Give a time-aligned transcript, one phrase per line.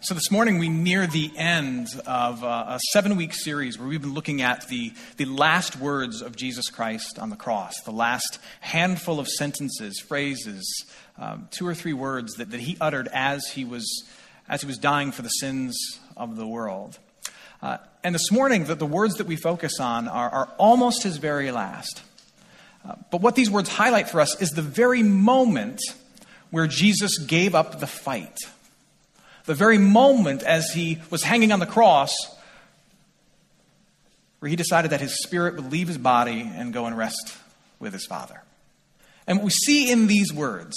[0.00, 4.12] So, this morning we near the end of a seven week series where we've been
[4.12, 9.18] looking at the, the last words of Jesus Christ on the cross, the last handful
[9.18, 10.84] of sentences, phrases,
[11.18, 14.04] um, two or three words that, that he uttered as he, was,
[14.50, 16.98] as he was dying for the sins of the world.
[17.62, 21.16] Uh, and this morning, the, the words that we focus on are, are almost his
[21.16, 22.02] very last.
[22.86, 25.80] Uh, but what these words highlight for us is the very moment
[26.50, 28.36] where Jesus gave up the fight
[29.46, 32.14] the very moment as he was hanging on the cross
[34.40, 37.36] where he decided that his spirit would leave his body and go and rest
[37.78, 38.42] with his Father.
[39.26, 40.76] And what we see in these words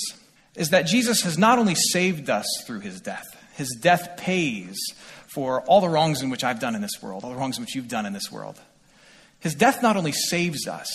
[0.55, 3.25] is that Jesus has not only saved us through his death,
[3.55, 4.77] his death pays
[5.27, 7.63] for all the wrongs in which I've done in this world, all the wrongs in
[7.63, 8.59] which you've done in this world.
[9.39, 10.89] His death not only saves us,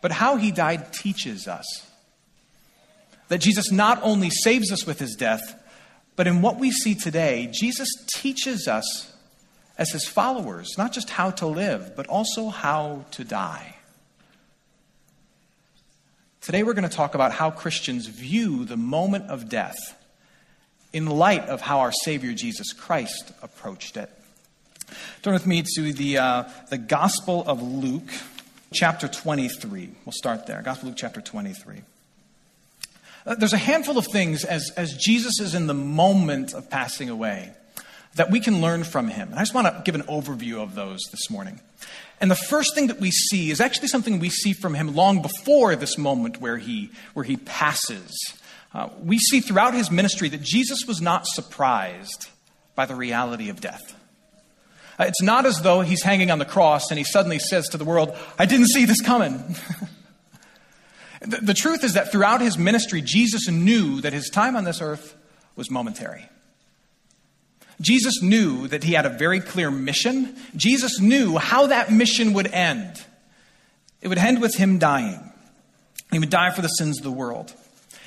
[0.00, 1.86] but how he died teaches us
[3.28, 5.59] that Jesus not only saves us with his death,
[6.20, 9.10] but in what we see today, Jesus teaches us
[9.78, 13.76] as his followers not just how to live, but also how to die.
[16.42, 19.78] Today, we're going to talk about how Christians view the moment of death
[20.92, 24.10] in light of how our Savior Jesus Christ approached it.
[25.22, 28.12] Turn with me to the, uh, the Gospel of Luke,
[28.74, 29.88] chapter 23.
[30.04, 30.60] We'll start there.
[30.60, 31.80] Gospel of Luke, chapter 23.
[33.26, 37.10] Uh, there's a handful of things as, as Jesus is in the moment of passing
[37.10, 37.52] away
[38.14, 39.28] that we can learn from him.
[39.28, 41.60] And I just want to give an overview of those this morning.
[42.20, 45.22] And the first thing that we see is actually something we see from him long
[45.22, 48.12] before this moment where he, where he passes.
[48.74, 52.28] Uh, we see throughout his ministry that Jesus was not surprised
[52.74, 53.96] by the reality of death.
[54.98, 57.78] Uh, it's not as though he's hanging on the cross and he suddenly says to
[57.78, 59.56] the world, I didn't see this coming.
[61.20, 64.80] The, the truth is that throughout his ministry, Jesus knew that his time on this
[64.80, 65.16] earth
[65.56, 66.28] was momentary.
[67.80, 70.36] Jesus knew that he had a very clear mission.
[70.54, 73.04] Jesus knew how that mission would end.
[74.02, 75.32] It would end with him dying.
[76.10, 77.54] He would die for the sins of the world.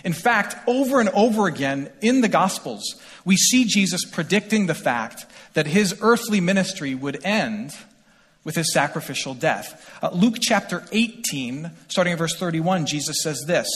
[0.04, 2.84] In fact, over and over again in the Gospels,
[3.24, 7.72] we see Jesus predicting the fact that his earthly ministry would end
[8.44, 9.98] with his sacrificial death.
[10.02, 13.68] Uh, Luke chapter 18, starting at verse 31, Jesus says this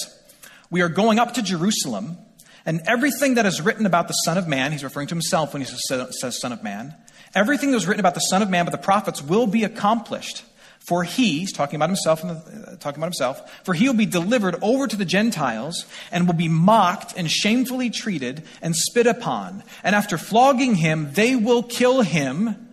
[0.70, 2.18] We are going up to Jerusalem,
[2.66, 5.62] and everything that is written about the Son of Man, he's referring to himself when
[5.62, 6.94] he says Son of Man,
[7.34, 10.44] everything that was written about the Son of Man by the prophets will be accomplished.
[10.88, 14.06] For he, he's talking about himself, the, uh, talking about himself, for he will be
[14.06, 19.64] delivered over to the Gentiles and will be mocked and shamefully treated and spit upon.
[19.84, 22.67] And after flogging him, they will kill him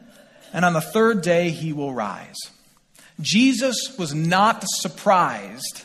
[0.55, 2.39] and on the third day he will rise.
[3.21, 5.85] Jesus was not surprised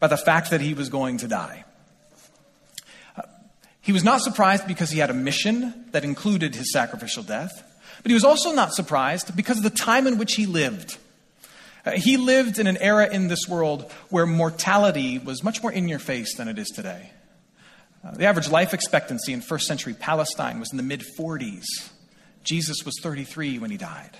[0.00, 1.64] by the fact that he was going to die.
[3.80, 7.62] He was not surprised because he had a mission that included his sacrificial death,
[8.02, 10.96] but he was also not surprised because of the time in which he lived.
[11.84, 15.86] Uh, he lived in an era in this world where mortality was much more in
[15.86, 17.12] your face than it is today.
[18.04, 21.64] Uh, the average life expectancy in first century Palestine was in the mid 40s.
[22.46, 24.16] Jesus was 33 when he died.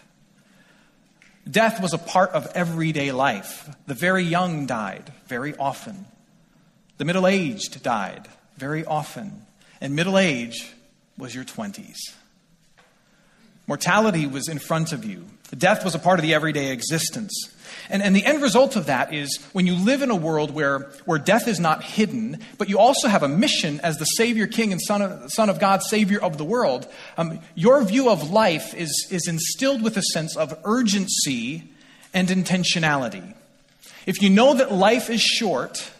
[1.48, 3.70] Death was a part of everyday life.
[3.86, 6.06] The very young died very often.
[6.98, 8.26] The middle aged died
[8.56, 9.46] very often.
[9.80, 10.74] And middle age
[11.16, 11.96] was your 20s.
[13.68, 15.26] Mortality was in front of you.
[15.56, 17.32] Death was a part of the everyday existence.
[17.88, 20.90] And, and the end result of that is when you live in a world where,
[21.04, 24.72] where death is not hidden, but you also have a mission as the Savior, King,
[24.72, 26.86] and Son of, Son of God, Savior of the world,
[27.16, 31.64] um, your view of life is, is instilled with a sense of urgency
[32.12, 33.34] and intentionality.
[34.06, 35.90] If you know that life is short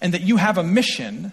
[0.00, 1.32] and that you have a mission,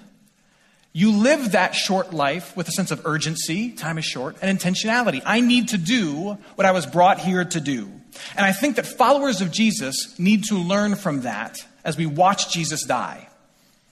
[0.95, 5.21] you live that short life with a sense of urgency, time is short, and intentionality.
[5.25, 7.92] I need to do what I was brought here to do.
[8.38, 12.53] And I think that followers of Jesus need to learn from that as we watch
[12.53, 13.27] Jesus die.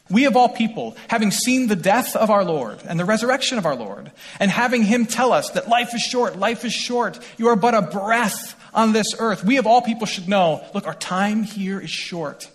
[0.10, 3.66] We of all people, having seen the death of our Lord and the resurrection of
[3.66, 7.50] our Lord, and having him tell us that life is short, life is short, you
[7.50, 10.96] are but a breath on this earth, we of all people should know look, our
[10.96, 12.50] time here is short.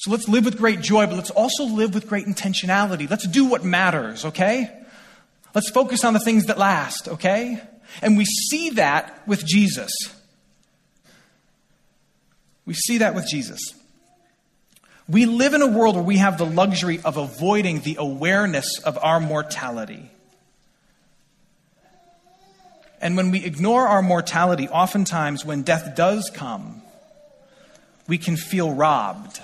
[0.00, 3.08] So let's live with great joy, but let's also live with great intentionality.
[3.08, 4.70] Let's do what matters, okay?
[5.54, 7.60] Let's focus on the things that last, okay?
[8.00, 9.92] And we see that with Jesus.
[12.64, 13.60] We see that with Jesus.
[15.06, 18.96] We live in a world where we have the luxury of avoiding the awareness of
[19.02, 20.10] our mortality.
[23.02, 26.80] And when we ignore our mortality, oftentimes when death does come,
[28.08, 29.42] we can feel robbed,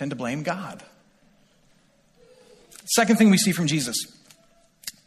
[0.00, 0.82] tend to blame God.
[2.86, 3.98] Second thing we see from Jesus.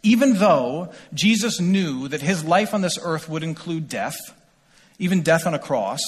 [0.03, 4.15] Even though Jesus knew that his life on this earth would include death,
[4.99, 5.99] even death on a cross,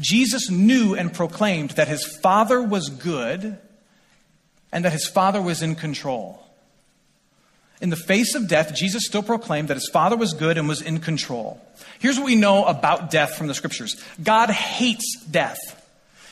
[0.00, 3.56] Jesus knew and proclaimed that his Father was good
[4.72, 6.44] and that his Father was in control.
[7.80, 10.82] In the face of death, Jesus still proclaimed that his Father was good and was
[10.82, 11.60] in control.
[12.00, 15.77] Here's what we know about death from the scriptures God hates death.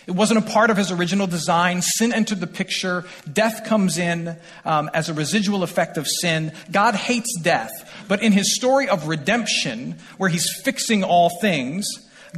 [0.07, 1.83] It wasn't a part of his original design.
[1.83, 3.05] Sin entered the picture.
[3.31, 6.53] Death comes in um, as a residual effect of sin.
[6.71, 7.71] God hates death.
[8.07, 11.89] But in his story of redemption, where he's fixing all things,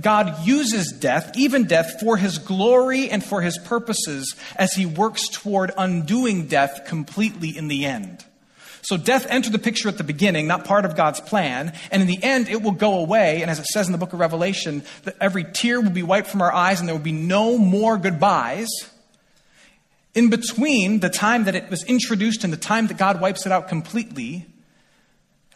[0.01, 5.29] God uses death, even death, for his glory and for his purposes as he works
[5.29, 8.25] toward undoing death completely in the end.
[8.83, 12.09] So death entered the picture at the beginning, not part of God's plan, and in
[12.09, 14.83] the end it will go away, and as it says in the book of Revelation,
[15.05, 17.99] that every tear will be wiped from our eyes and there will be no more
[17.99, 18.69] goodbyes.
[20.15, 23.53] In between the time that it was introduced and the time that God wipes it
[23.53, 24.47] out completely,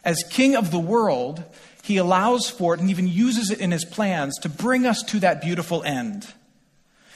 [0.03, 1.43] as king of the world,
[1.83, 5.19] he allows for it and even uses it in his plans to bring us to
[5.19, 6.31] that beautiful end.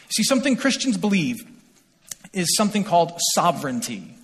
[0.10, 1.38] See, something Christians believe
[2.34, 4.17] is something called sovereignty.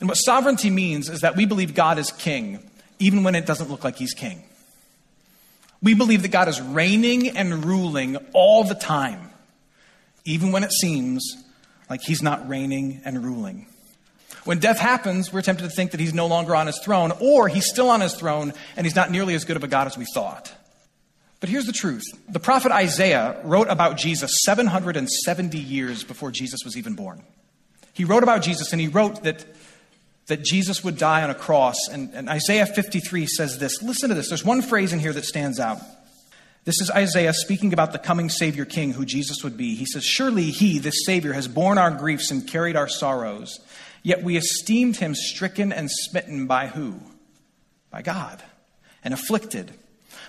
[0.00, 2.58] And what sovereignty means is that we believe God is king,
[2.98, 4.42] even when it doesn't look like he's king.
[5.82, 9.30] We believe that God is reigning and ruling all the time,
[10.24, 11.36] even when it seems
[11.88, 13.66] like he's not reigning and ruling.
[14.44, 17.48] When death happens, we're tempted to think that he's no longer on his throne, or
[17.48, 19.98] he's still on his throne and he's not nearly as good of a God as
[19.98, 20.52] we thought.
[21.40, 26.76] But here's the truth the prophet Isaiah wrote about Jesus 770 years before Jesus was
[26.76, 27.22] even born.
[27.92, 29.44] He wrote about Jesus and he wrote that,
[30.26, 31.76] that Jesus would die on a cross.
[31.90, 33.82] And, and Isaiah 53 says this.
[33.82, 34.28] Listen to this.
[34.28, 35.78] There's one phrase in here that stands out.
[36.64, 39.76] This is Isaiah speaking about the coming Savior King who Jesus would be.
[39.76, 43.60] He says, Surely he, this Savior, has borne our griefs and carried our sorrows.
[44.02, 47.00] Yet we esteemed him stricken and smitten by who?
[47.90, 48.42] By God,
[49.04, 49.72] and afflicted.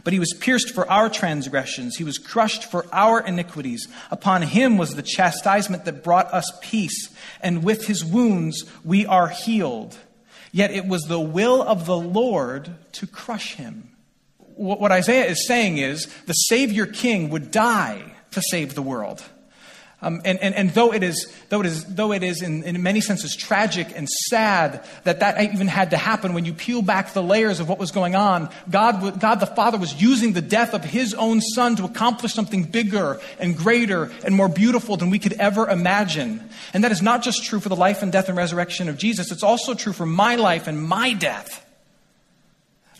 [0.03, 3.87] But he was pierced for our transgressions, he was crushed for our iniquities.
[4.11, 7.09] Upon him was the chastisement that brought us peace,
[7.41, 9.97] and with his wounds we are healed.
[10.51, 13.89] Yet it was the will of the Lord to crush him.
[14.55, 19.23] What Isaiah is saying is the Savior King would die to save the world.
[19.99, 22.83] Um, and, and, and though it is, though it is, though it is in, in
[22.83, 27.13] many senses tragic and sad that that even had to happen, when you peel back
[27.13, 30.75] the layers of what was going on, God, God the Father was using the death
[30.75, 35.17] of His own Son to accomplish something bigger and greater and more beautiful than we
[35.17, 36.47] could ever imagine.
[36.73, 39.31] And that is not just true for the life and death and resurrection of Jesus,
[39.31, 41.66] it's also true for my life and my death.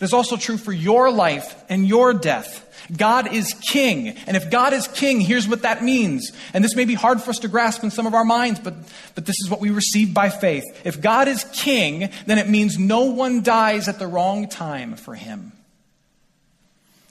[0.00, 2.64] It is also true for your life and your death.
[2.96, 4.10] God is king.
[4.26, 6.30] And if God is king, here's what that means.
[6.54, 8.74] And this may be hard for us to grasp in some of our minds, but,
[9.14, 10.64] but this is what we receive by faith.
[10.84, 15.14] If God is king, then it means no one dies at the wrong time for
[15.14, 15.52] him.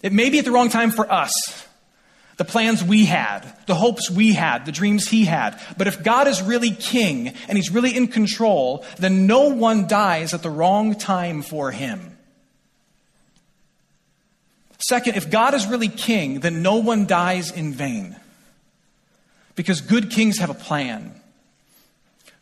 [0.02, 1.34] It may be at the wrong time for us,
[2.38, 5.60] the plans we had, the hopes we had, the dreams he had.
[5.78, 10.34] But if God is really king and he's really in control, then no one dies
[10.34, 12.17] at the wrong time for him.
[14.88, 18.16] Second, if God is really king, then no one dies in vain.
[19.54, 21.14] Because good kings have a plan.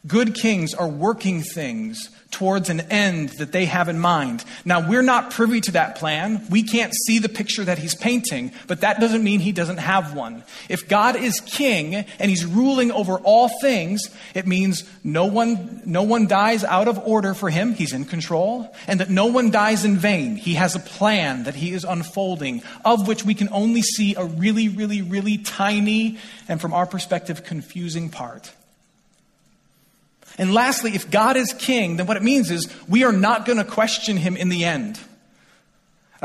[0.08, 4.44] Good kings are working things towards an end that they have in mind.
[4.66, 6.46] Now, we're not privy to that plan.
[6.50, 10.14] We can't see the picture that he's painting, but that doesn't mean he doesn't have
[10.14, 10.44] one.
[10.68, 16.04] If God is king and he's ruling over all things, it means no one, no
[16.04, 17.74] one dies out of order for him.
[17.74, 18.76] He's in control.
[18.86, 20.36] And that no one dies in vain.
[20.36, 24.26] He has a plan that he is unfolding, of which we can only see a
[24.26, 26.18] really, really, really tiny
[26.50, 28.52] and from our perspective, confusing part.
[30.38, 33.58] And lastly, if God is king, then what it means is we are not going
[33.58, 35.00] to question him in the end.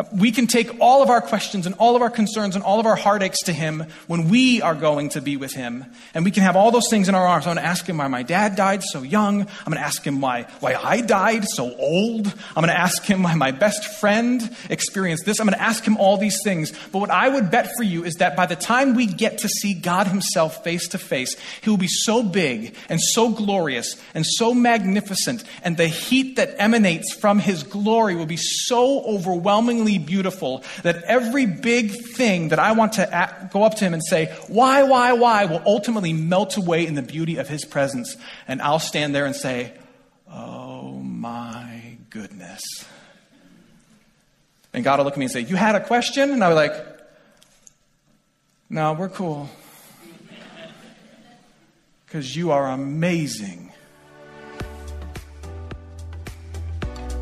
[0.01, 2.81] Uh, we can take all of our questions and all of our concerns and all
[2.81, 5.85] of our heartaches to Him when we are going to be with Him.
[6.15, 7.47] And we can have all those things in our arms.
[7.47, 9.43] I'm going to ask Him why my dad died so young.
[9.43, 12.29] I'm going to ask Him why, why I died so old.
[12.29, 15.39] I'm going to ask Him why my best friend experienced this.
[15.39, 16.73] I'm going to ask Him all these things.
[16.93, 19.51] But what I would bet for you is that by the time we get to
[19.51, 24.25] see God Himself face to face, He will be so big and so glorious and
[24.25, 25.45] so magnificent.
[25.63, 29.03] And the heat that emanates from His glory will be so
[29.99, 34.27] beautiful that every big thing that I want to go up to him and say,
[34.49, 38.17] why, why, why, will ultimately melt away in the beauty of his presence.
[38.49, 39.73] And I'll stand there and say,
[40.31, 42.63] oh my goodness.
[44.73, 46.31] And God will look at me and say, You had a question?
[46.31, 46.75] And I'll be like,
[48.69, 49.49] No, we're cool.
[52.07, 53.73] Because you are amazing.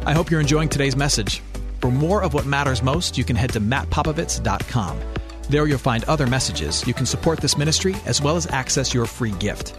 [0.06, 1.42] I hope you're enjoying today's message.
[1.80, 5.00] For more of what matters most, you can head to mattpopovits.com.
[5.49, 6.87] There you'll find other messages.
[6.87, 9.75] You can support this ministry as well as access your free gift.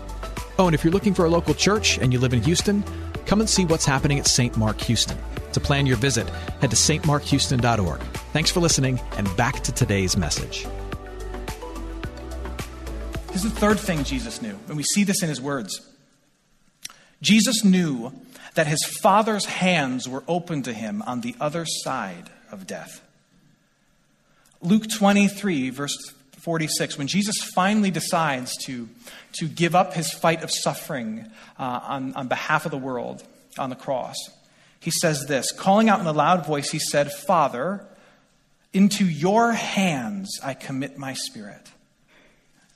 [0.57, 2.83] Oh, and if you're looking for a local church and you live in Houston,
[3.25, 4.57] come and see what's happening at St.
[4.57, 5.17] Mark Houston.
[5.53, 6.29] To plan your visit,
[6.61, 7.99] head to stmarkhouston.org.
[8.33, 10.67] Thanks for listening, and back to today's message.
[13.27, 15.81] This is the third thing Jesus knew, and we see this in his words.
[17.21, 18.11] Jesus knew
[18.55, 23.01] that his father's hands were open to him on the other side of death.
[24.61, 25.95] Luke 23, verse
[26.39, 28.89] 46, when Jesus finally decides to,
[29.33, 31.25] to give up his fight of suffering
[31.57, 33.23] uh, on, on behalf of the world
[33.57, 34.15] on the cross,
[34.79, 37.85] he says this Calling out in a loud voice, he said, Father,
[38.73, 41.71] into your hands I commit my spirit.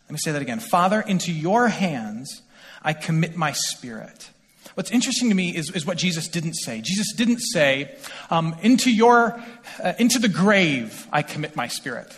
[0.07, 0.59] Let me say that again.
[0.59, 2.41] Father, into your hands
[2.83, 4.29] I commit my spirit.
[4.75, 6.81] What's interesting to me is, is what Jesus didn't say.
[6.81, 7.95] Jesus didn't say,
[8.29, 9.41] um, into, your,
[9.83, 12.17] uh, into the grave I commit my spirit.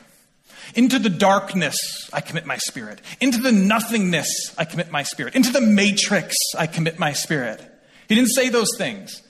[0.73, 3.01] Into the darkness, I commit my spirit.
[3.21, 5.35] Into the nothingness, I commit my spirit.
[5.35, 7.61] Into the matrix, I commit my spirit.
[8.07, 9.21] He didn't say those things.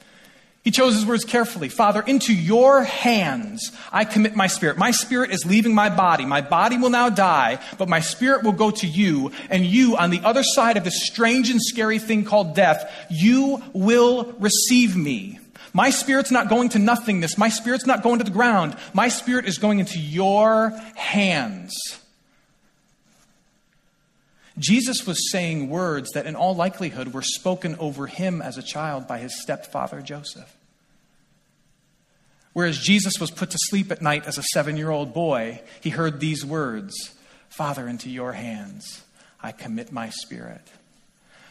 [0.65, 1.69] He chose his words carefully.
[1.69, 4.79] Father, into your hands I commit my spirit.
[4.79, 6.25] My spirit is leaving my body.
[6.25, 9.31] My body will now die, but my spirit will go to you.
[9.51, 13.61] And you, on the other side of this strange and scary thing called death, you
[13.73, 15.39] will receive me.
[15.71, 17.37] My spirit's not going to nothingness.
[17.37, 18.75] My spirit's not going to the ground.
[18.91, 21.75] My spirit is going into your hands.
[24.57, 29.07] Jesus was saying words that, in all likelihood, were spoken over him as a child
[29.07, 30.55] by his stepfather, Joseph.
[32.53, 35.89] Whereas Jesus was put to sleep at night as a seven year old boy, he
[35.89, 36.93] heard these words
[37.49, 39.03] Father, into your hands
[39.41, 40.61] I commit my spirit.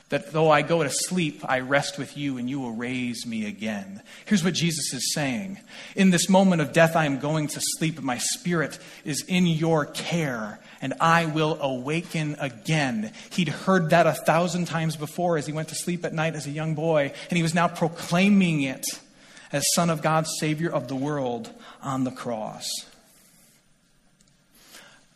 [0.09, 3.47] That though I go to sleep, I rest with you and you will raise me
[3.47, 4.03] again.
[4.27, 5.59] Here's what Jesus is saying
[5.95, 9.47] In this moment of death, I am going to sleep, but my spirit is in
[9.47, 13.13] your care and I will awaken again.
[13.31, 16.47] He'd heard that a thousand times before as he went to sleep at night as
[16.47, 18.85] a young boy, and he was now proclaiming it
[19.53, 21.51] as Son of God, Savior of the world
[21.83, 22.69] on the cross.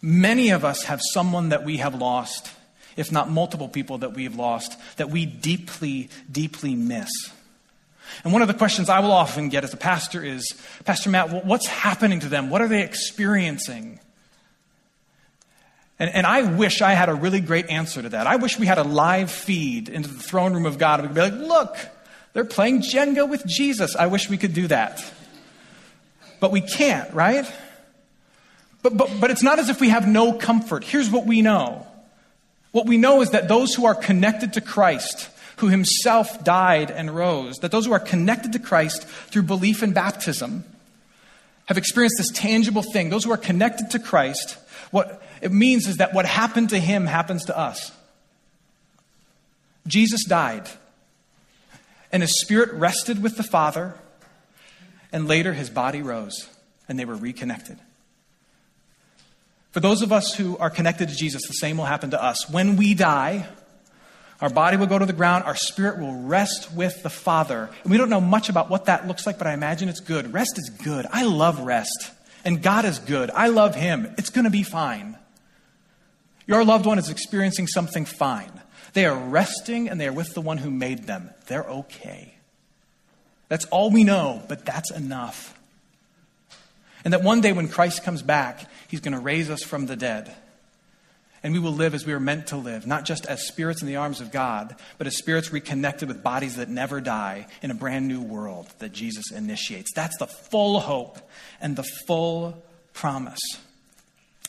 [0.01, 2.53] Many of us have someone that we have lost,
[2.97, 7.11] if not multiple people that we have lost, that we deeply, deeply miss.
[8.25, 11.45] And one of the questions I will often get as a pastor is Pastor Matt,
[11.45, 12.49] what's happening to them?
[12.49, 14.01] What are they experiencing?
[15.99, 18.27] And, and, I wish I had a really great answer to that.
[18.27, 21.01] I wish we had a live feed into the throne room of God.
[21.01, 21.77] We could be like, look,
[22.33, 23.97] they're playing Jenga with Jesus.
[23.97, 25.05] I wish we could do that.
[26.39, 27.51] But we can't, right?
[28.83, 30.85] But, but, but it's not as if we have no comfort.
[30.85, 31.85] Here's what we know
[32.73, 37.15] what we know is that those who are connected to Christ, who himself died and
[37.15, 40.65] rose, that those who are connected to Christ through belief and baptism,
[41.67, 43.11] have experienced this tangible thing.
[43.11, 44.59] Those who are connected to Christ,
[44.91, 47.93] what it means is that what happened to him happens to us.
[49.87, 50.69] Jesus died,
[52.13, 53.95] and his spirit rested with the Father,
[55.13, 56.49] and later his body rose,
[56.89, 57.79] and they were reconnected.
[59.71, 62.49] For those of us who are connected to Jesus, the same will happen to us.
[62.51, 63.47] When we die,
[64.41, 67.69] our body will go to the ground, our spirit will rest with the Father.
[67.83, 70.33] And we don't know much about what that looks like, but I imagine it's good.
[70.33, 71.07] Rest is good.
[71.13, 72.13] I love rest.
[72.45, 73.31] And God is good.
[73.31, 74.15] I love Him.
[74.17, 75.18] It's going to be fine.
[76.49, 78.51] Your loved one is experiencing something fine.
[78.95, 81.31] They are resting and they are with the one who made them.
[81.47, 82.35] They're okay.
[83.49, 85.55] That's all we know, but that's enough.
[87.05, 89.95] And that one day when Christ comes back, he's going to raise us from the
[89.95, 90.35] dead.
[91.43, 93.87] And we will live as we were meant to live, not just as spirits in
[93.87, 97.75] the arms of God, but as spirits reconnected with bodies that never die in a
[97.75, 99.93] brand new world that Jesus initiates.
[99.95, 101.19] That's the full hope
[101.61, 102.63] and the full
[102.95, 103.39] promise.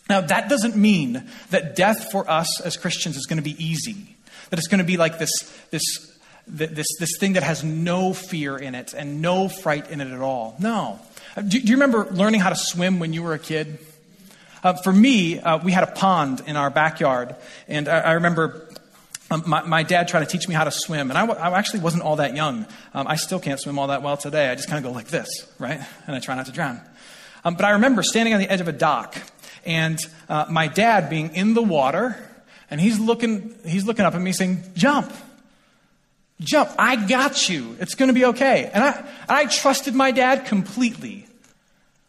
[0.09, 4.15] Now, that doesn't mean that death for us as Christians is going to be easy,
[4.49, 5.31] that it's going to be like this,
[5.69, 10.11] this, this, this thing that has no fear in it and no fright in it
[10.11, 10.55] at all.
[10.59, 10.99] No.
[11.35, 13.77] Do, do you remember learning how to swim when you were a kid?
[14.63, 17.35] Uh, for me, uh, we had a pond in our backyard,
[17.67, 18.67] and I, I remember
[19.31, 21.55] um, my, my, dad tried to teach me how to swim, and I, w- I
[21.57, 22.65] actually wasn't all that young.
[22.93, 24.49] Um, I still can't swim all that well today.
[24.49, 25.79] I just kind of go like this, right?
[26.07, 26.81] And I try not to drown.
[27.45, 29.15] Um, but I remember standing on the edge of a dock,
[29.65, 32.17] and uh, my dad being in the water,
[32.69, 35.11] and he's looking, he's looking up at me saying, Jump.
[36.41, 36.71] Jump.
[36.79, 37.75] I got you.
[37.79, 38.71] It's going to be okay.
[38.73, 41.27] And I, I trusted my dad completely.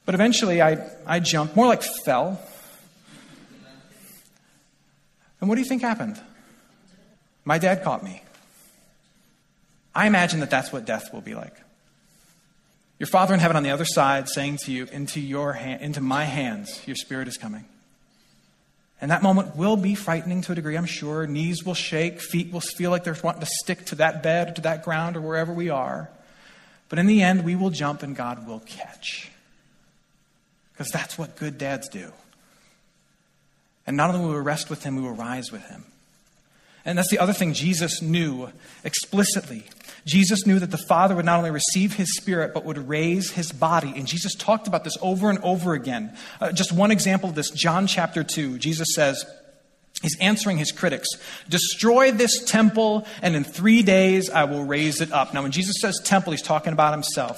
[0.04, 2.40] But eventually I, I jumped, more like fell.
[5.40, 6.20] And what do you think happened?
[7.44, 8.22] My dad caught me.
[9.94, 11.54] I imagine that that's what death will be like.
[13.00, 16.02] Your Father in heaven on the other side saying to you, into, your hand, into
[16.02, 17.64] my hands, your spirit is coming.
[19.00, 21.26] And that moment will be frightening to a degree, I'm sure.
[21.26, 24.52] Knees will shake, feet will feel like they're wanting to stick to that bed or
[24.52, 26.10] to that ground or wherever we are.
[26.90, 29.30] But in the end, we will jump and God will catch.
[30.74, 32.12] Because that's what good dads do.
[33.86, 35.86] And not only will we rest with him, we will rise with him.
[36.84, 38.50] And that's the other thing Jesus knew
[38.84, 39.64] explicitly.
[40.06, 43.52] Jesus knew that the Father would not only receive his spirit, but would raise his
[43.52, 43.92] body.
[43.94, 46.16] And Jesus talked about this over and over again.
[46.40, 48.58] Uh, just one example of this John chapter 2.
[48.58, 49.24] Jesus says,
[50.02, 51.08] He's answering his critics
[51.48, 55.34] Destroy this temple, and in three days I will raise it up.
[55.34, 57.36] Now, when Jesus says temple, he's talking about himself.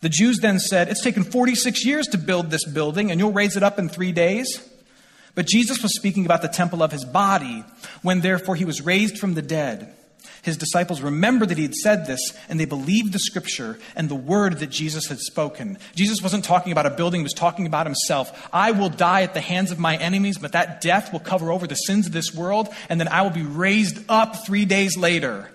[0.00, 3.56] The Jews then said, It's taken 46 years to build this building, and you'll raise
[3.56, 4.66] it up in three days.
[5.34, 7.62] But Jesus was speaking about the temple of his body,
[8.02, 9.94] when therefore he was raised from the dead.
[10.42, 14.14] His disciples remembered that he had said this, and they believed the scripture and the
[14.14, 15.78] word that Jesus had spoken.
[15.94, 18.48] Jesus wasn't talking about a building, he was talking about himself.
[18.52, 21.66] I will die at the hands of my enemies, but that death will cover over
[21.66, 25.50] the sins of this world, and then I will be raised up three days later.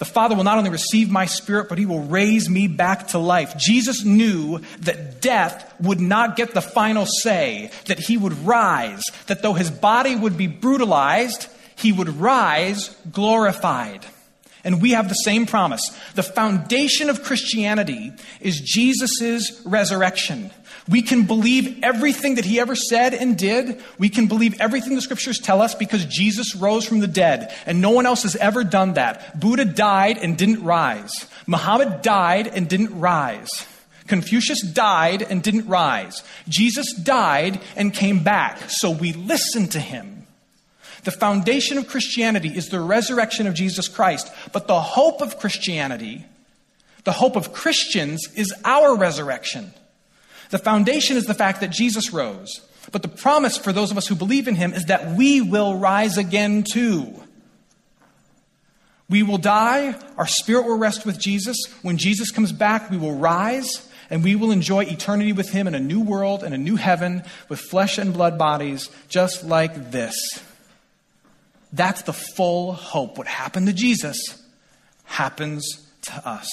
[0.00, 3.18] The Father will not only receive my spirit, but he will raise me back to
[3.18, 3.54] life.
[3.58, 9.42] Jesus knew that death would not get the final say, that he would rise, that
[9.42, 11.48] though his body would be brutalized,
[11.80, 14.06] he would rise glorified.
[14.62, 15.88] And we have the same promise.
[16.14, 20.50] The foundation of Christianity is Jesus' resurrection.
[20.88, 23.80] We can believe everything that he ever said and did.
[23.98, 27.54] We can believe everything the scriptures tell us because Jesus rose from the dead.
[27.64, 29.38] And no one else has ever done that.
[29.38, 31.26] Buddha died and didn't rise.
[31.46, 33.48] Muhammad died and didn't rise.
[34.08, 36.22] Confucius died and didn't rise.
[36.48, 38.58] Jesus died and came back.
[38.68, 40.19] So we listen to him.
[41.04, 44.30] The foundation of Christianity is the resurrection of Jesus Christ.
[44.52, 46.26] But the hope of Christianity,
[47.04, 49.72] the hope of Christians, is our resurrection.
[50.50, 52.60] The foundation is the fact that Jesus rose.
[52.92, 55.76] But the promise for those of us who believe in him is that we will
[55.76, 57.22] rise again too.
[59.08, 61.56] We will die, our spirit will rest with Jesus.
[61.82, 65.74] When Jesus comes back, we will rise, and we will enjoy eternity with him in
[65.74, 70.14] a new world and a new heaven with flesh and blood bodies just like this.
[71.72, 73.18] That's the full hope.
[73.18, 74.18] What happened to Jesus
[75.04, 75.64] happens
[76.02, 76.48] to us.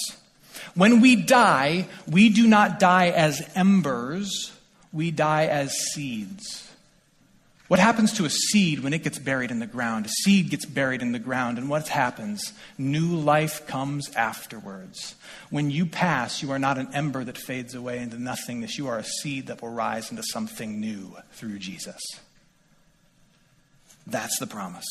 [0.75, 4.51] When we die, we do not die as embers,
[4.91, 6.63] we die as seeds.
[7.67, 10.05] What happens to a seed when it gets buried in the ground?
[10.05, 12.53] A seed gets buried in the ground, and what happens?
[12.77, 15.15] New life comes afterwards.
[15.49, 18.77] When you pass, you are not an ember that fades away into nothingness.
[18.77, 21.99] You are a seed that will rise into something new through Jesus.
[24.05, 24.87] That's the promise.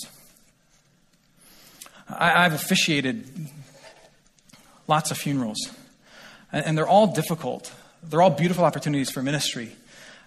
[2.08, 3.26] I, have officiated
[4.86, 5.58] lots of funerals.
[6.52, 7.72] And they're all difficult.
[8.02, 9.72] They're all beautiful opportunities for ministry,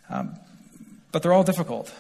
[0.10, 0.36] um,
[1.12, 1.94] but they're all difficult.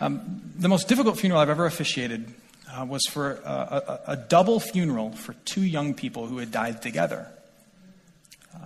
[0.00, 2.32] Um, the most difficult funeral I've ever officiated
[2.70, 6.82] uh, was for a, a, a, double funeral for two young people who had died
[6.82, 7.28] together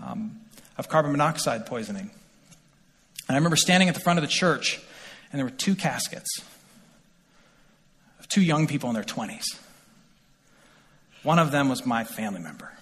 [0.04, 0.40] um,
[0.76, 2.11] of carbon monoxide poisoning.
[3.28, 4.80] And I remember standing at the front of the church,
[5.30, 6.42] and there were two caskets
[8.18, 9.44] of two young people in their 20s.
[11.22, 12.72] One of them was my family member.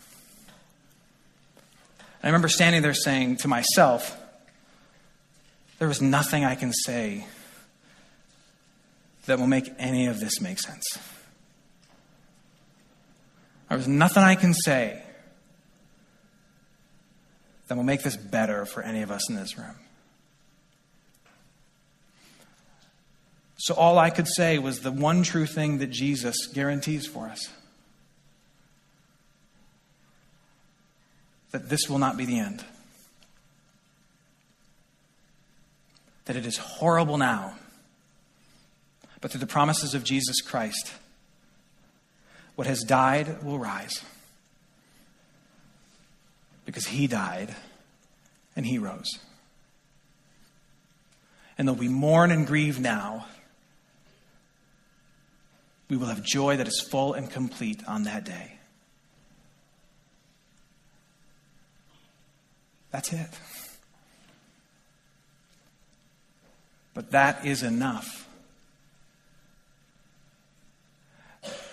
[2.23, 4.17] I remember standing there saying to myself,
[5.79, 7.27] there is nothing I can say
[9.27, 10.85] that will make any of this make sense.
[13.69, 15.03] There was nothing I can say
[17.69, 19.75] that will make this better for any of us in this room.
[23.59, 27.51] So all I could say was the one true thing that Jesus guarantees for us
[31.51, 32.65] that this will not be the end.
[36.27, 37.55] That it is horrible now,
[39.21, 40.93] but through the promises of Jesus Christ,
[42.55, 44.03] what has died will rise.
[46.67, 47.55] Because he died
[48.55, 49.19] and he rose.
[51.57, 53.27] And though we mourn and grieve now,
[55.89, 58.58] we will have joy that is full and complete on that day.
[62.91, 63.29] That's it.
[66.95, 68.29] But that is enough.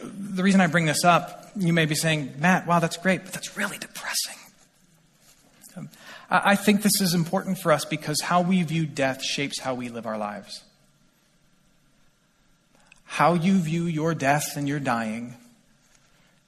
[0.03, 3.33] The reason I bring this up, you may be saying, Matt, wow, that's great, but
[3.33, 4.35] that's really depressing.
[5.75, 5.89] Um,
[6.29, 9.89] I think this is important for us because how we view death shapes how we
[9.89, 10.63] live our lives.
[13.05, 15.35] How you view your death and your dying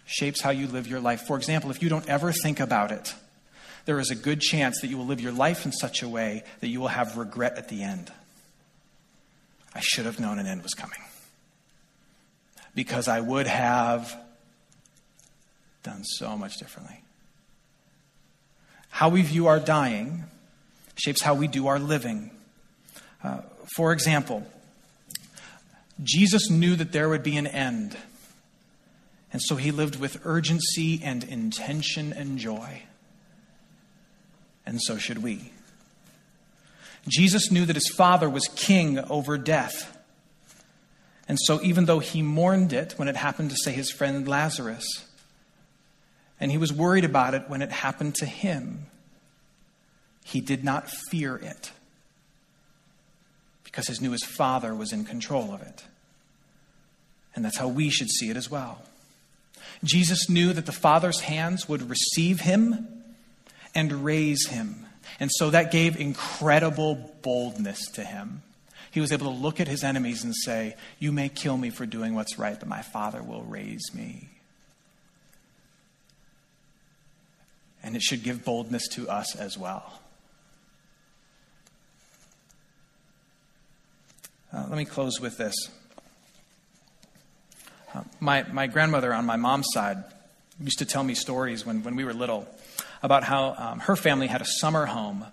[0.06, 1.22] shapes how you live your life.
[1.22, 3.14] For example, if you don't ever think about it,
[3.88, 6.44] there is a good chance that you will live your life in such a way
[6.60, 8.12] that you will have regret at the end.
[9.74, 11.00] I should have known an end was coming.
[12.76, 14.14] Because I would have
[15.84, 17.02] done so much differently.
[18.90, 20.26] How we view our dying
[20.96, 22.32] shapes how we do our living.
[23.24, 23.40] Uh,
[23.78, 24.46] for example,
[26.04, 27.96] Jesus knew that there would be an end.
[29.32, 32.84] And so he lived with urgency and intention and joy
[34.68, 35.52] and so should we.
[37.08, 39.98] Jesus knew that his Father was king over death.
[41.30, 44.86] And so, even though he mourned it when it happened to, say, his friend Lazarus,
[46.40, 48.88] and he was worried about it when it happened to him,
[50.26, 51.72] he did not fear it
[53.64, 55.86] because he knew his Father was in control of it.
[57.36, 58.82] And that's how we should see it as well.
[59.84, 62.97] Jesus knew that the Father's hands would receive him
[63.78, 64.88] and raise him.
[65.20, 68.42] And so that gave incredible boldness to him.
[68.90, 71.86] He was able to look at his enemies and say, You may kill me for
[71.86, 74.30] doing what's right, but my Father will raise me.
[77.84, 80.02] And it should give boldness to us as well.
[84.52, 85.54] Uh, let me close with this.
[87.94, 90.04] Uh, my, my grandmother on my mom's side
[90.60, 92.48] used to tell me stories when, when we were little
[93.02, 95.26] about how um, her family had a summer home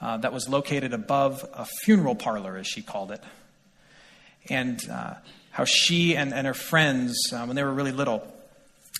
[0.00, 3.22] uh, that was located above a funeral parlor, as she called it.
[4.50, 5.14] And uh,
[5.50, 8.26] how she and, and her friends, uh, when they were really little,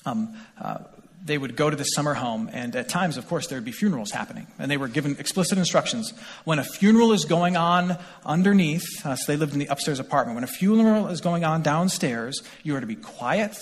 [0.06, 0.78] um, uh,
[1.24, 3.72] they would go to the summer home, and at times, of course, there would be
[3.72, 4.46] funerals happening.
[4.58, 6.12] And they were given explicit instructions.
[6.44, 10.34] When a funeral is going on underneath, uh, so they lived in the upstairs apartment,
[10.34, 13.56] when a funeral is going on downstairs, you are to be quiet,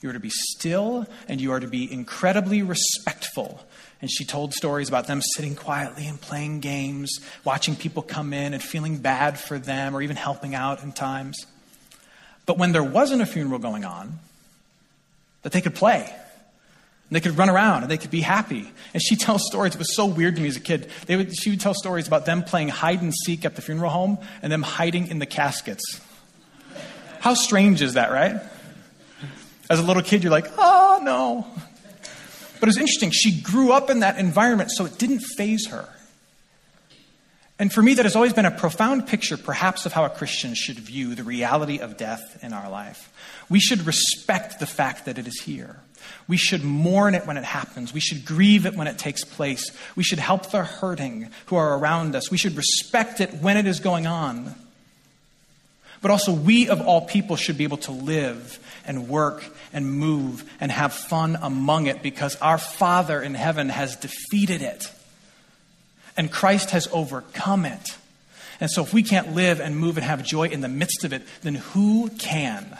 [0.00, 3.60] you are to be still, and you are to be incredibly respectful
[4.00, 8.52] and she told stories about them sitting quietly and playing games, watching people come in
[8.52, 11.46] and feeling bad for them or even helping out in times.
[12.46, 14.18] But when there wasn't a funeral going on,
[15.42, 16.02] that they could play.
[16.02, 18.70] And they could run around and they could be happy.
[18.92, 19.74] And she tells stories.
[19.74, 20.90] It was so weird to me as a kid.
[21.08, 24.18] Would, she would tell stories about them playing hide and seek at the funeral home
[24.42, 26.00] and them hiding in the caskets.
[27.20, 28.40] How strange is that, right?
[29.70, 31.46] As a little kid, you're like, oh, no.
[32.64, 35.86] But it's interesting, she grew up in that environment, so it didn't faze her.
[37.58, 40.54] And for me, that has always been a profound picture, perhaps, of how a Christian
[40.54, 43.12] should view the reality of death in our life.
[43.50, 45.76] We should respect the fact that it is here.
[46.26, 47.92] We should mourn it when it happens.
[47.92, 49.70] We should grieve it when it takes place.
[49.94, 52.30] We should help the hurting who are around us.
[52.30, 54.54] We should respect it when it is going on.
[56.04, 60.44] But also, we of all people should be able to live and work and move
[60.60, 64.92] and have fun among it because our Father in heaven has defeated it.
[66.14, 67.96] And Christ has overcome it.
[68.60, 71.14] And so, if we can't live and move and have joy in the midst of
[71.14, 72.78] it, then who can?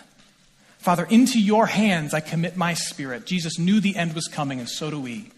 [0.80, 3.24] Father, into your hands I commit my spirit.
[3.24, 5.30] Jesus knew the end was coming, and so do we.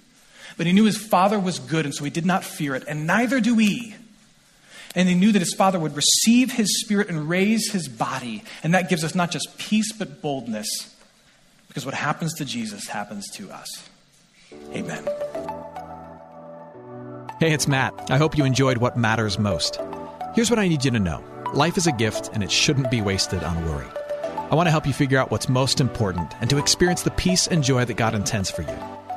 [0.56, 3.06] But he knew his Father was good, and so he did not fear it, and
[3.06, 3.94] neither do we.
[4.96, 8.42] And he knew that his Father would receive his spirit and raise his body.
[8.62, 10.96] And that gives us not just peace, but boldness.
[11.68, 13.88] Because what happens to Jesus happens to us.
[14.72, 15.04] Amen.
[17.38, 17.92] Hey, it's Matt.
[18.10, 19.78] I hope you enjoyed what matters most.
[20.34, 23.02] Here's what I need you to know life is a gift, and it shouldn't be
[23.02, 23.86] wasted on worry.
[24.50, 27.46] I want to help you figure out what's most important and to experience the peace
[27.46, 28.95] and joy that God intends for you.